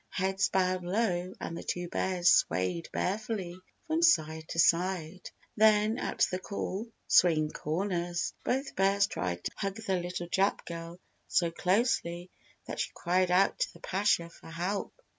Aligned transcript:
heads 0.09 0.49
bowed 0.49 0.83
low 0.83 1.31
and 1.39 1.55
the 1.55 1.61
two 1.63 1.87
bears 1.87 2.27
swayed 2.27 2.89
bearfully 2.91 3.55
from 3.85 4.01
side 4.01 4.43
to 4.47 4.57
side. 4.57 5.29
Then 5.55 5.99
at 5.99 6.25
the 6.31 6.39
call 6.39 6.87
"Swing 7.07 7.51
corners!" 7.51 8.33
both 8.43 8.75
bears 8.75 9.05
tried 9.05 9.43
to 9.43 9.51
hug 9.57 9.75
the 9.75 9.99
little 9.99 10.27
Jap 10.27 10.65
girl 10.65 10.99
so 11.27 11.51
closely 11.51 12.31
that 12.65 12.79
she 12.79 12.89
cried 12.95 13.29
out 13.29 13.59
to 13.59 13.73
the 13.73 13.79
Pasha 13.79 14.31
for 14.31 14.49
help. 14.49 14.91